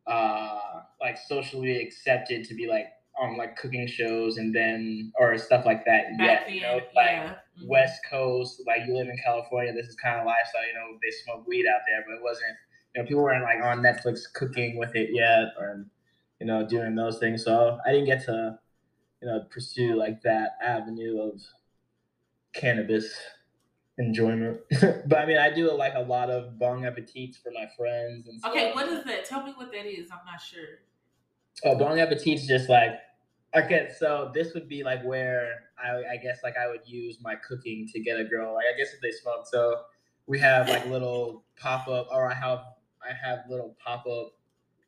uh 0.07 0.83
like 1.01 1.19
socially 1.19 1.83
accepted 1.83 2.45
to 2.45 2.55
be 2.55 2.69
like 2.69 2.87
on 3.19 3.37
like 3.37 3.57
cooking 3.57 3.87
shows 3.89 4.37
and 4.37 4.55
then 4.55 5.13
or 5.19 5.37
stuff 5.39 5.65
like 5.67 5.85
that 5.85 6.17
Back 6.19 6.47
yet. 6.47 6.53
You 6.53 6.61
know, 6.63 6.75
like 6.95 7.07
yeah. 7.11 7.35
Mhm. 7.59 7.69
West 7.69 8.01
Coast, 8.11 8.63
like 8.67 8.83
you 8.87 8.95
live 8.95 9.09
in 9.09 9.17
California, 9.25 9.73
this 9.73 9.87
is 9.87 9.97
kind 9.97 10.21
of 10.21 10.27
lifestyle. 10.27 10.67
You 10.67 10.75
know, 10.75 10.99
they 11.03 11.11
smoke 11.25 11.47
weed 11.47 11.67
out 11.67 11.81
there, 11.89 12.05
but 12.07 12.15
it 12.17 12.23
wasn't. 12.23 12.57
You 12.95 13.03
know, 13.03 13.09
people 13.09 13.23
weren't 13.23 13.43
like 13.43 13.63
on 13.63 13.83
Netflix 13.83 14.21
cooking 14.33 14.77
with 14.79 14.95
it 14.95 15.11
yet, 15.13 15.55
or 15.59 15.87
you 16.41 16.47
know, 16.47 16.67
doing 16.67 16.95
those 16.95 17.19
things. 17.19 17.45
So 17.45 17.79
I 17.87 17.93
didn't 17.93 18.07
get 18.07 18.25
to, 18.27 18.59
you 19.27 19.33
know, 19.33 19.41
pursue 19.51 19.97
like 19.97 20.23
that 20.23 20.53
avenue 20.63 21.21
of 21.21 21.43
cannabis 22.55 23.13
enjoyment. 23.99 24.61
but 24.81 25.19
I 25.19 25.27
mean, 25.27 25.39
I 25.39 25.51
do 25.53 25.73
like 25.73 25.95
a 25.97 26.01
lot 26.01 26.31
of 26.31 26.59
bong 26.59 26.87
appetits 26.87 27.37
for 27.37 27.51
my 27.53 27.67
friends 27.77 28.29
and 28.29 28.39
stuff. 28.39 28.53
Okay, 28.53 28.73
what 28.73 28.89
is 28.89 29.05
that? 29.05 29.25
Tell 29.25 29.43
me 29.43 29.53
what 29.57 29.73
that 29.73 29.87
is. 29.87 30.09
I'm 30.13 30.25
not 30.25 30.41
sure. 30.41 30.79
Oh, 31.65 31.77
Bong 31.77 31.99
Appetit's 31.99 32.47
just 32.47 32.69
like 32.69 33.01
okay. 33.57 33.89
So 33.99 34.31
this 34.33 34.53
would 34.55 34.69
be 34.69 34.85
like 34.85 35.03
where 35.03 35.55
I, 35.83 36.13
I 36.13 36.17
guess 36.23 36.41
like 36.45 36.57
I 36.57 36.69
would 36.69 36.87
use 36.87 37.19
my 37.21 37.35
cooking 37.35 37.89
to 37.95 38.01
get 38.01 38.21
a 38.21 38.25
girl. 38.25 38.55
Like 38.55 38.67
I 38.73 38.77
guess 38.77 38.93
if 38.93 39.01
they 39.01 39.11
smoke, 39.11 39.47
so 39.51 39.81
we 40.27 40.39
have 40.39 40.69
like 40.69 40.87
little 40.87 41.45
pop 41.59 41.89
up, 41.89 42.09
or 42.13 42.31
I 42.31 42.35
have 42.35 42.61
I 43.03 43.13
have 43.15 43.41
little 43.49 43.75
pop 43.83 44.07
up 44.07 44.35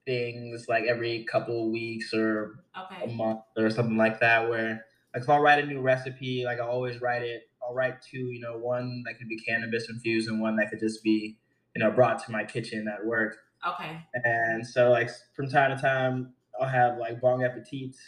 things 0.09 0.67
like 0.69 0.85
every 0.85 1.25
couple 1.25 1.67
of 1.67 1.71
weeks 1.71 2.15
or 2.15 2.65
a 3.03 3.07
month 3.07 3.41
or 3.59 3.69
something 3.69 3.99
like 3.99 4.19
that. 4.21 4.49
Where 4.49 4.87
like 5.15 5.23
if 5.23 5.29
I 5.29 5.37
write 5.37 5.63
a 5.63 5.67
new 5.67 5.81
recipe, 5.81 6.45
like 6.45 6.59
I 6.59 6.65
always 6.65 7.01
write 7.01 7.23
it. 7.23 7.43
I'll 7.63 7.75
write 7.75 8.01
two. 8.01 8.31
You 8.31 8.41
know, 8.41 8.57
one 8.57 9.03
that 9.05 9.19
could 9.19 9.29
be 9.29 9.39
cannabis 9.39 9.89
infused, 9.91 10.29
and 10.29 10.41
one 10.41 10.57
that 10.57 10.71
could 10.71 10.81
just 10.81 11.05
be 11.05 11.37
you 11.77 11.85
know 11.85 11.91
brought 11.91 12.25
to 12.25 12.33
my 12.33 12.45
kitchen 12.45 12.89
at 12.89 13.05
work. 13.05 13.37
Okay. 13.67 14.01
And 14.25 14.67
so, 14.67 14.91
like 14.91 15.11
from 15.37 15.49
time 15.49 15.77
to 15.77 15.81
time, 15.81 16.33
I'll 16.59 16.69
have 16.69 16.97
like 16.97 17.21
bong 17.21 17.45
appetits. 17.45 17.99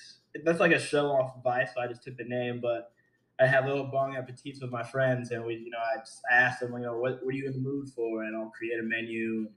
That's 0.45 0.61
like 0.61 0.73
a 0.73 0.81
show 0.81 1.09
off 1.09 1.43
Vice, 1.45 1.71
so 1.75 1.83
I 1.83 1.87
just 1.87 2.03
took 2.03 2.17
the 2.17 2.25
name. 2.25 2.61
But 2.63 2.93
I 3.39 3.47
have 3.47 3.67
little 3.67 3.85
bong 3.85 4.17
appetits 4.17 4.63
with 4.63 4.71
my 4.71 4.83
friends, 4.83 5.33
and 5.33 5.45
we, 5.45 5.57
you 5.57 5.71
know, 5.71 5.79
I 5.79 5.99
just 5.99 6.23
ask 6.31 6.61
them, 6.61 6.73
you 6.73 6.81
know, 6.81 6.97
what 6.97 7.23
what 7.23 7.35
are 7.35 7.37
you 7.37 7.47
in 7.47 7.53
the 7.53 7.59
mood 7.59 7.91
for, 7.91 8.23
and 8.23 8.35
I'll 8.35 8.51
create 8.57 8.81
a 8.81 8.83
menu. 8.83 9.51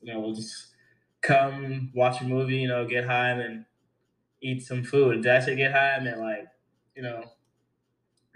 You 0.00 0.12
know, 0.12 0.20
we'll 0.20 0.34
just 0.34 0.73
come 1.24 1.90
watch 1.94 2.20
a 2.20 2.24
movie, 2.24 2.58
you 2.58 2.68
know, 2.68 2.86
get 2.86 3.04
high, 3.04 3.30
and 3.30 3.40
then 3.40 3.66
eat 4.40 4.62
some 4.62 4.84
food. 4.84 5.22
Did 5.22 5.32
I 5.32 5.40
say 5.40 5.56
get 5.56 5.72
high? 5.72 5.96
I 5.96 6.00
meant 6.00 6.20
like, 6.20 6.46
you 6.94 7.02
know, 7.02 7.24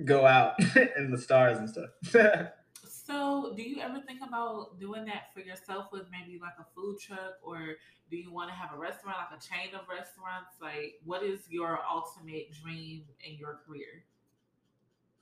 go 0.05 0.27
out 0.27 0.55
in 0.97 1.11
the 1.11 1.19
stars 1.19 1.59
and 1.59 1.69
stuff. 1.69 2.53
So, 2.85 3.55
do 3.57 3.63
you 3.63 3.81
ever 3.81 4.03
think 4.07 4.21
about 4.21 4.79
doing 4.79 5.07
that 5.07 5.33
for 5.33 5.41
yourself 5.41 5.87
with 5.93 6.03
maybe 6.13 6.39
like 6.39 6.53
a 6.61 6.67
food 6.75 6.99
truck, 7.01 7.39
or 7.43 7.77
do 8.11 8.19
you 8.19 8.31
want 8.31 8.51
to 8.51 8.55
have 8.55 8.71
a 8.75 8.79
restaurant, 8.79 9.17
like 9.31 9.41
a 9.41 9.43
chain 9.43 9.75
of 9.75 9.89
restaurants? 9.89 10.57
Like, 10.61 11.01
what 11.07 11.23
is 11.23 11.41
your 11.49 11.81
ultimate 11.91 12.53
dream 12.63 13.05
in 13.25 13.39
your 13.39 13.61
career? 13.67 14.05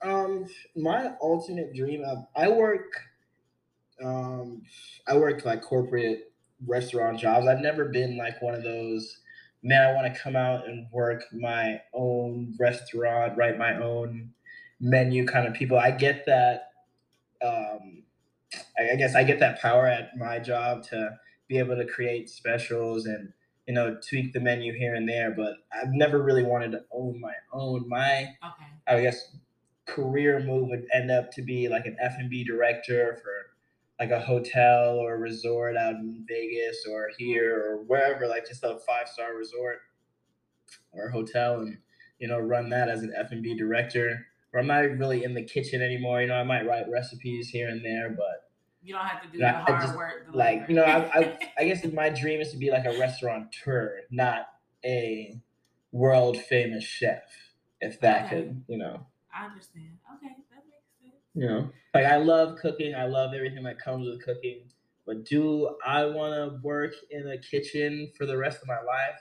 Um, 0.01 0.47
my 0.75 1.13
ultimate 1.21 1.73
dream. 1.73 2.03
Um, 2.03 2.27
I 2.35 2.49
work. 2.49 2.91
Um, 4.03 4.63
I 5.07 5.15
work 5.15 5.45
like 5.45 5.61
corporate 5.61 6.33
restaurant 6.65 7.19
jobs. 7.19 7.47
I've 7.47 7.59
never 7.59 7.85
been 7.85 8.17
like 8.17 8.41
one 8.41 8.55
of 8.55 8.63
those. 8.63 9.19
Man, 9.63 9.81
I 9.81 9.93
want 9.93 10.13
to 10.13 10.19
come 10.19 10.35
out 10.35 10.67
and 10.67 10.87
work 10.91 11.23
my 11.33 11.81
own 11.93 12.55
restaurant, 12.59 13.37
write 13.37 13.57
my 13.57 13.75
own 13.77 14.33
menu 14.79 15.25
kind 15.25 15.47
of 15.47 15.53
people. 15.53 15.77
I 15.77 15.91
get 15.91 16.25
that. 16.27 16.71
Um, 17.43 18.03
I 18.77 18.91
I 18.91 18.95
guess 18.95 19.15
I 19.15 19.23
get 19.23 19.39
that 19.39 19.59
power 19.61 19.87
at 19.87 20.17
my 20.17 20.39
job 20.39 20.83
to 20.85 21.19
be 21.47 21.57
able 21.57 21.75
to 21.75 21.85
create 21.85 22.29
specials 22.29 23.05
and 23.05 23.33
you 23.67 23.73
know 23.73 23.97
tweak 24.07 24.33
the 24.33 24.39
menu 24.39 24.73
here 24.73 24.95
and 24.95 25.07
there. 25.07 25.31
But 25.31 25.55
I've 25.71 25.91
never 25.91 26.21
really 26.21 26.43
wanted 26.43 26.71
to 26.71 26.85
own 26.91 27.19
my 27.19 27.33
own. 27.51 27.87
My 27.89 28.35
Okay. 28.43 28.65
I 28.87 29.01
guess 29.01 29.35
career 29.85 30.39
move 30.39 30.69
would 30.69 30.87
end 30.93 31.11
up 31.11 31.31
to 31.31 31.41
be 31.41 31.67
like 31.69 31.85
an 31.85 31.97
F 31.99 32.15
and 32.17 32.29
B 32.29 32.43
director 32.43 33.17
for 33.21 33.56
like 33.99 34.11
a 34.11 34.19
hotel 34.19 34.95
or 34.99 35.15
a 35.15 35.17
resort 35.17 35.75
out 35.75 35.95
in 35.95 36.23
Vegas 36.27 36.85
or 36.89 37.09
here 37.17 37.63
or 37.65 37.83
wherever, 37.83 38.27
like 38.27 38.47
just 38.47 38.63
a 38.63 38.77
five 38.85 39.07
star 39.07 39.35
resort 39.35 39.79
or 40.91 41.09
hotel, 41.09 41.59
and 41.61 41.77
you 42.19 42.27
know 42.27 42.39
run 42.39 42.69
that 42.69 42.89
as 42.89 43.01
an 43.03 43.13
F 43.17 43.31
and 43.31 43.43
B 43.43 43.55
director. 43.55 44.27
Or 44.53 44.59
I'm 44.61 44.67
not 44.67 44.79
really 44.97 45.23
in 45.23 45.33
the 45.33 45.43
kitchen 45.43 45.81
anymore. 45.81 46.21
You 46.21 46.27
know, 46.27 46.35
I 46.35 46.43
might 46.43 46.65
write 46.65 46.89
recipes 46.89 47.49
here 47.49 47.67
and 47.67 47.83
there, 47.83 48.09
but 48.09 48.49
You 48.81 48.93
don't 48.93 49.05
have 49.05 49.21
to 49.23 49.27
do 49.27 49.39
Yeah, 49.39 49.51
the 49.51 49.57
hard 49.65 49.81
just, 49.81 49.95
work. 49.95 50.27
like 50.33 50.65
you 50.69 50.75
know, 50.75 50.83
I, 50.83 51.19
I. 51.19 51.37
I 51.59 51.65
guess 51.65 51.83
my 51.91 52.09
dream 52.09 52.39
is 52.39 52.51
to 52.51 52.57
be 52.57 52.71
like 52.71 52.85
a 52.85 52.97
restaurateur, 52.97 54.01
not 54.11 54.47
a 54.85 55.39
world 55.91 56.37
famous 56.37 56.83
chef. 56.83 57.23
If 57.81 57.99
that 58.01 58.25
Okay. 58.25 58.35
could, 58.43 58.63
you 58.67 58.77
know. 58.77 59.05
I 59.35 59.45
understand. 59.45 59.97
Okay, 60.15 60.27
that 60.27 60.37
makes 60.37 60.46
sense. 60.46 60.46
You 61.37 61.47
know 61.47 61.69
like 61.93 62.05
i 62.05 62.17
love 62.17 62.57
cooking. 62.57 62.95
I 62.95 63.05
love 63.05 63.33
everything 63.33 63.63
that 63.63 63.79
comes 63.79 64.07
with 64.07 64.23
cooking. 64.23 64.61
But 65.05 65.23
do 65.23 65.75
i 65.85 66.05
want 66.05 66.33
to 66.33 66.59
work 66.61 66.93
in 67.11 67.29
a 67.29 67.37
kitchen 67.37 68.11
for 68.17 68.25
the 68.25 68.37
rest 68.37 68.61
of 68.61 68.67
my 68.67 68.81
life? 68.81 69.19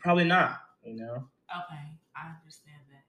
Probably 0.00 0.24
not 0.24 0.60
you 0.84 0.96
know? 0.96 1.28
Okay, 1.50 1.98
I 2.16 2.32
understand 2.38 2.82
that. 2.90 3.04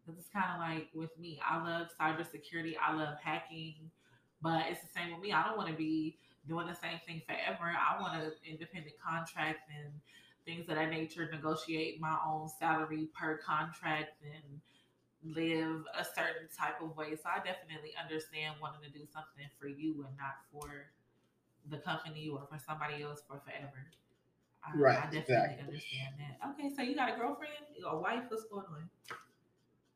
Because 0.00 0.18
it's 0.18 0.28
kind 0.28 0.46
of 0.54 0.60
like 0.60 0.88
with 0.94 1.16
me, 1.18 1.40
I 1.46 1.62
love 1.62 1.88
cybersecurity, 2.00 2.74
I 2.80 2.94
love 2.94 3.16
hacking, 3.22 3.90
but 4.40 4.66
it's 4.70 4.80
the 4.80 4.88
same 4.94 5.12
with 5.12 5.20
me. 5.20 5.32
I 5.32 5.44
don't 5.46 5.56
want 5.56 5.68
to 5.68 5.76
be 5.76 6.18
doing 6.46 6.66
the 6.66 6.74
same 6.74 6.98
thing 7.06 7.22
forever. 7.26 7.72
I 7.74 8.00
want 8.00 8.22
an 8.22 8.32
independent 8.48 8.94
contract 9.04 9.70
and 9.74 9.92
things 10.44 10.68
of 10.68 10.76
that 10.76 10.90
nature, 10.90 11.28
negotiate 11.30 12.00
my 12.00 12.16
own 12.26 12.48
salary 12.58 13.08
per 13.18 13.38
contract 13.38 14.22
and 14.22 14.60
live 15.24 15.82
a 15.98 16.04
certain 16.04 16.48
type 16.56 16.80
of 16.82 16.96
way. 16.96 17.16
So 17.16 17.28
I 17.28 17.38
definitely 17.38 17.92
understand 18.00 18.54
wanting 18.62 18.82
to 18.82 18.90
do 18.96 19.04
something 19.12 19.44
for 19.60 19.68
you 19.68 20.04
and 20.06 20.16
not 20.16 20.36
for 20.52 20.86
the 21.70 21.78
company 21.78 22.28
or 22.28 22.46
for 22.50 22.58
somebody 22.58 23.02
else 23.02 23.20
for 23.28 23.40
forever. 23.44 23.86
I, 24.64 24.76
Right, 24.76 24.98
I 24.98 25.02
definitely 25.04 25.34
exactly. 25.34 25.64
understand 25.66 26.14
that. 26.18 26.48
Okay, 26.50 26.74
so 26.74 26.82
you 26.82 26.94
got 26.94 27.14
a 27.14 27.16
girlfriend, 27.16 27.52
a 27.86 27.96
wife? 27.96 28.24
What's 28.28 28.44
going 28.44 28.66
on? 28.66 28.88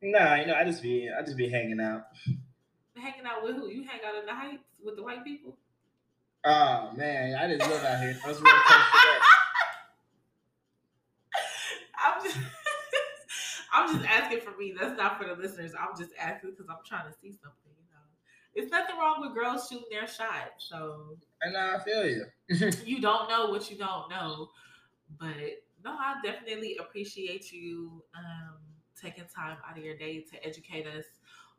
nah 0.05 0.35
you 0.35 0.45
know 0.45 0.53
i 0.53 0.65
just 0.65 0.81
be 0.83 1.09
i 1.17 1.21
just 1.23 1.37
be 1.37 1.47
hanging 1.47 1.79
out 1.79 2.07
Hanging 2.93 3.25
out 3.25 3.41
with 3.41 3.55
who? 3.55 3.69
You 3.69 3.83
hang 3.85 4.01
out 4.05 4.15
in 4.19 4.25
the 4.25 4.33
heights 4.35 4.65
with 4.83 4.97
the 4.97 5.01
white 5.03 5.23
people? 5.23 5.55
oh 6.43 6.91
man 6.97 7.35
i 7.35 7.47
just 7.47 7.69
live 7.71 7.81
out 7.85 8.01
here 8.01 8.17
i 8.25 8.27
was 8.27 8.41
real 8.41 8.51
close 8.51 8.79
to 8.79 8.91
that. 8.91 9.21
I'm 12.05 12.23
just, 12.23 12.37
I'm 13.73 13.93
just 13.93 14.07
asking 14.07 14.41
for 14.41 14.55
me. 14.57 14.73
That's 14.79 14.97
not 14.97 15.19
for 15.19 15.27
the 15.27 15.33
listeners. 15.41 15.73
I'm 15.79 15.97
just 15.97 16.11
asking 16.19 16.51
because 16.51 16.67
I'm 16.69 16.83
trying 16.85 17.11
to 17.11 17.17
see 17.19 17.31
something. 17.31 17.73
You 17.75 17.89
know, 17.91 18.05
it's 18.53 18.71
nothing 18.71 18.97
wrong 18.97 19.17
with 19.19 19.33
girls 19.33 19.67
shooting 19.69 19.87
their 19.89 20.07
shot. 20.07 20.51
So 20.59 21.17
and 21.41 21.57
i 21.57 21.79
feel 21.79 22.05
you 22.05 22.25
you 22.85 23.01
don't 23.01 23.29
know 23.29 23.47
what 23.47 23.69
you 23.71 23.77
don't 23.77 24.09
know. 24.09 24.49
But 25.19 25.63
no, 25.83 25.91
I 25.91 26.15
definitely 26.23 26.77
appreciate 26.79 27.51
you 27.51 28.03
um, 28.15 28.57
taking 28.99 29.25
time 29.35 29.57
out 29.67 29.77
of 29.77 29.83
your 29.83 29.97
day 29.97 30.21
to 30.31 30.45
educate 30.45 30.87
us 30.87 31.05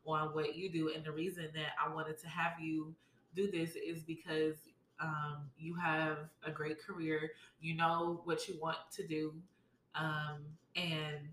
on 0.05 0.29
what 0.29 0.55
you 0.55 0.69
do. 0.71 0.91
And 0.95 1.03
the 1.03 1.11
reason 1.11 1.49
that 1.53 1.73
I 1.83 1.93
wanted 1.93 2.17
to 2.19 2.27
have 2.27 2.53
you 2.59 2.95
do 3.35 3.51
this 3.51 3.75
is 3.75 4.03
because 4.03 4.55
um, 4.99 5.49
you 5.57 5.75
have 5.75 6.17
a 6.45 6.51
great 6.51 6.81
career. 6.81 7.31
You 7.59 7.75
know 7.75 8.21
what 8.23 8.47
you 8.47 8.57
want 8.61 8.77
to 8.93 9.05
do, 9.05 9.33
um, 9.93 10.39
and 10.75 11.27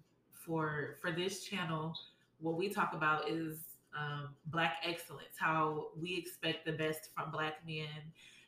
for 0.44 0.96
for 1.00 1.12
this 1.12 1.44
channel, 1.44 1.94
what 2.40 2.56
we 2.56 2.68
talk 2.68 2.94
about 2.94 3.28
is 3.28 3.58
um, 3.98 4.30
Black 4.46 4.76
excellence. 4.84 5.36
How 5.38 5.88
we 6.00 6.14
expect 6.16 6.64
the 6.64 6.72
best 6.72 7.10
from 7.14 7.30
Black 7.30 7.66
men 7.66 7.88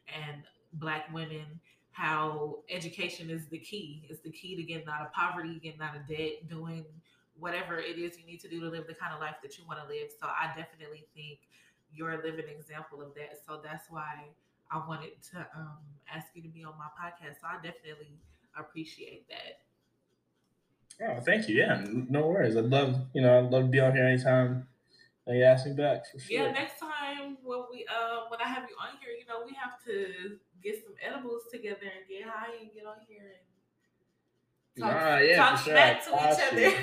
and 0.08 0.42
Black 0.74 1.12
women 1.12 1.60
how 1.94 2.58
education 2.70 3.30
is 3.30 3.46
the 3.46 3.58
key. 3.58 4.04
It's 4.10 4.20
the 4.20 4.30
key 4.30 4.56
to 4.56 4.64
getting 4.64 4.88
out 4.88 5.02
of 5.02 5.12
poverty, 5.12 5.60
getting 5.62 5.80
out 5.80 5.94
of 5.94 6.08
debt, 6.08 6.48
doing 6.48 6.84
whatever 7.38 7.78
it 7.78 7.98
is 7.98 8.18
you 8.18 8.26
need 8.26 8.40
to 8.40 8.48
do 8.48 8.60
to 8.60 8.68
live 8.68 8.88
the 8.88 8.94
kind 8.94 9.14
of 9.14 9.20
life 9.20 9.36
that 9.42 9.56
you 9.56 9.64
want 9.64 9.78
to 9.80 9.86
live. 9.86 10.10
So 10.20 10.26
I 10.26 10.48
definitely 10.56 11.06
think 11.14 11.38
you're 11.92 12.10
a 12.10 12.16
living 12.16 12.46
example 12.50 13.00
of 13.00 13.14
that. 13.14 13.38
So 13.46 13.60
that's 13.62 13.86
why 13.90 14.26
I 14.72 14.82
wanted 14.88 15.22
to 15.30 15.46
um, 15.54 15.78
ask 16.12 16.26
you 16.34 16.42
to 16.42 16.48
be 16.48 16.64
on 16.64 16.74
my 16.76 16.90
podcast. 16.98 17.38
So 17.40 17.46
I 17.46 17.62
definitely 17.62 18.18
appreciate 18.58 19.28
that. 19.28 19.62
Oh, 21.02 21.20
thank 21.20 21.48
you. 21.48 21.56
Yeah, 21.56 21.84
no 21.86 22.28
worries. 22.28 22.56
I'd 22.56 22.64
love, 22.66 22.96
you 23.12 23.22
know, 23.22 23.38
I'd 23.38 23.50
love 23.50 23.64
to 23.64 23.68
be 23.68 23.80
on 23.80 23.94
here 23.94 24.06
anytime 24.06 24.68
they 25.26 25.42
ask 25.42 25.66
me 25.66 25.72
back 25.72 26.06
for 26.10 26.18
sure. 26.18 26.44
Yeah, 26.44 26.52
next 26.52 26.78
time 26.78 27.38
when 27.42 27.62
we 27.70 27.86
uh 27.88 28.24
when 28.28 28.40
I 28.40 28.48
have 28.48 28.68
you 28.68 28.76
on 28.80 28.96
here, 29.00 29.14
you 29.18 29.26
know, 29.26 29.42
we 29.44 29.54
have 29.54 29.82
to 29.86 30.38
get 30.62 30.82
some 30.84 30.94
edibles 31.02 31.42
together 31.50 31.80
and 31.82 32.06
get 32.08 32.28
high 32.28 32.54
and 32.60 32.70
get 32.74 32.86
on 32.86 32.96
here 33.08 33.32
and 34.76 34.84
talk, 34.84 35.02
nah, 35.02 35.18
yeah, 35.18 35.36
talk 35.36 35.58
sure. 35.58 35.74
to 35.74 35.98
each 36.30 36.40
other. 36.52 36.76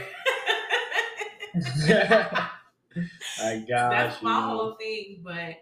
I 3.44 3.64
got 3.68 3.90
That's 3.92 4.22
you. 4.22 4.28
my 4.28 4.42
whole 4.42 4.76
thing. 4.76 5.22
But 5.24 5.62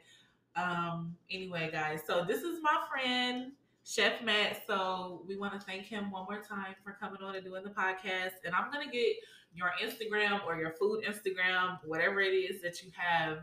um 0.56 1.16
anyway, 1.30 1.70
guys, 1.72 2.02
so 2.08 2.24
this 2.26 2.44
is 2.44 2.60
my 2.62 2.78
friend 2.90 3.52
Chef 3.86 4.22
Matt. 4.24 4.62
So 4.68 5.24
we 5.28 5.38
want 5.38 5.54
to 5.54 5.60
thank 5.60 5.86
him 5.86 6.12
one 6.12 6.26
more 6.26 6.42
time 6.42 6.76
for 6.84 6.98
coming 7.00 7.22
on 7.24 7.36
and 7.36 7.44
doing 7.44 7.64
the 7.64 7.70
podcast. 7.70 8.44
And 8.46 8.54
I'm 8.54 8.72
gonna 8.72 8.92
get 8.92 9.16
your 9.54 9.72
Instagram 9.84 10.46
or 10.46 10.58
your 10.58 10.72
food 10.72 11.04
Instagram, 11.04 11.80
whatever 11.86 12.22
it 12.22 12.34
is 12.34 12.62
that 12.62 12.84
you 12.84 12.92
have, 12.96 13.40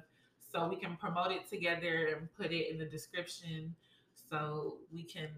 so 0.52 0.68
we 0.68 0.76
can 0.76 0.96
promote 0.96 1.32
it 1.32 1.48
together 1.48 2.16
and 2.16 2.28
put 2.36 2.52
it 2.52 2.70
in 2.70 2.78
the 2.78 2.84
description 2.84 3.74
so 4.30 4.78
we 4.92 5.02
can 5.02 5.28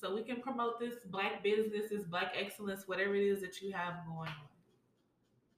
so 0.00 0.14
we 0.14 0.22
can 0.22 0.40
promote 0.40 0.80
this 0.80 0.94
black 1.06 1.44
business, 1.44 1.90
this 1.90 2.04
black 2.04 2.34
excellence, 2.36 2.88
whatever 2.88 3.14
it 3.14 3.22
is 3.22 3.40
that 3.40 3.62
you 3.62 3.72
have 3.72 3.94
going 4.06 4.28
on. 4.28 4.48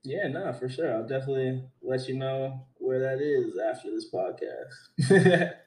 Yeah, 0.02 0.28
no, 0.28 0.52
for 0.52 0.68
sure. 0.68 0.94
I'll 0.94 1.08
definitely 1.08 1.64
let 1.82 2.06
you 2.08 2.18
know 2.18 2.66
where 2.76 3.00
that 3.00 3.22
is 3.22 3.58
after 3.58 3.90
this 3.90 4.10
podcast. 4.10 5.54